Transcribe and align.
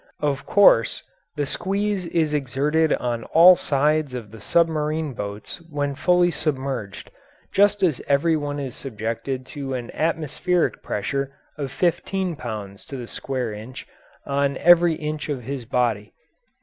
Of 0.19 0.47
course, 0.47 1.03
the 1.35 1.45
squeeze 1.45 2.07
is 2.07 2.33
exerted 2.33 2.91
on 2.93 3.23
all 3.25 3.55
sides 3.55 4.15
of 4.15 4.31
the 4.31 4.41
submarine 4.41 5.13
boats 5.13 5.61
when 5.69 5.93
fully 5.93 6.31
submerged, 6.31 7.11
just 7.51 7.83
as 7.83 8.01
every 8.07 8.35
one 8.35 8.59
is 8.59 8.73
subjected 8.75 9.45
to 9.53 9.75
an 9.75 9.91
atmospheric 9.91 10.81
pressure 10.81 11.35
of 11.55 11.71
fifteen 11.71 12.35
pounds 12.35 12.83
to 12.85 12.97
the 12.97 13.05
square 13.05 13.53
inch 13.53 13.85
on 14.25 14.57
every 14.57 14.95
inch 14.95 15.29
of 15.29 15.43
his 15.43 15.65
body. 15.65 16.13